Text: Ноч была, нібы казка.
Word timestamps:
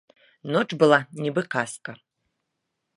Ноч 0.55 0.67
была, 0.83 0.99
нібы 1.27 1.41
казка. 1.57 1.91